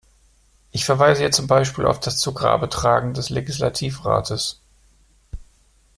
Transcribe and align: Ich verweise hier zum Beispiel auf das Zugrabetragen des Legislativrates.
Ich 0.71 0.83
verweise 0.83 1.19
hier 1.21 1.31
zum 1.31 1.45
Beispiel 1.45 1.85
auf 1.85 1.99
das 1.99 2.17
Zugrabetragen 2.17 3.13
des 3.13 3.29
Legislativrates. 3.29 4.59